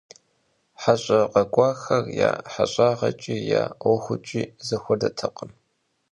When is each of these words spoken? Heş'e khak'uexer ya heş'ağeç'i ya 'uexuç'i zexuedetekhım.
Heş'e 0.81 1.19
khak'uexer 1.33 2.03
ya 2.19 2.31
heş'ağeç'i 2.53 3.35
ya 3.51 3.63
'uexuç'i 3.81 4.41
zexuedetekhım. 4.67 5.51